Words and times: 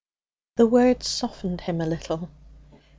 The 0.55 0.65
words 0.65 1.07
softened 1.07 1.61
him 1.61 1.79
a 1.79 1.85
little. 1.85 2.31